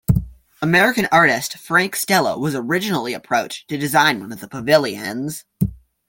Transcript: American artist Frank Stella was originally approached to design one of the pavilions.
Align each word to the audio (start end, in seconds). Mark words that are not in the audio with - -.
American 0.63 1.07
artist 1.11 1.57
Frank 1.59 1.95
Stella 1.95 2.35
was 2.35 2.55
originally 2.55 3.13
approached 3.13 3.67
to 3.67 3.77
design 3.77 4.19
one 4.19 4.31
of 4.31 4.39
the 4.39 4.47
pavilions. 4.47 5.45